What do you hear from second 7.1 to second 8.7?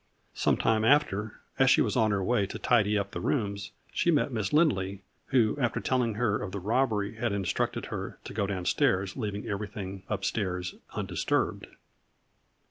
had instructed her to go down